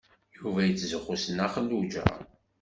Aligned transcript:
Yuba 0.37 0.61
yettzuxxu 0.67 1.15
s 1.23 1.25
Nna 1.31 1.47
Xelluǧa. 1.53 2.05